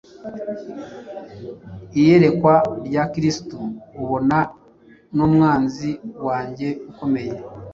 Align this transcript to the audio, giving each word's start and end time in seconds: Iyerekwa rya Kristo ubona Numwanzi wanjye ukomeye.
Iyerekwa 1.99 2.53
rya 2.87 3.03
Kristo 3.13 3.57
ubona 4.01 4.37
Numwanzi 5.15 5.89
wanjye 6.25 6.67
ukomeye. 6.89 7.33